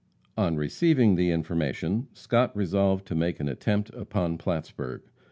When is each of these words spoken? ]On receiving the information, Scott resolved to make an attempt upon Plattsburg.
]On 0.45 0.55
receiving 0.55 1.13
the 1.13 1.29
information, 1.29 2.07
Scott 2.11 2.57
resolved 2.57 3.05
to 3.05 3.13
make 3.13 3.39
an 3.39 3.47
attempt 3.47 3.91
upon 3.91 4.39
Plattsburg. 4.39 5.01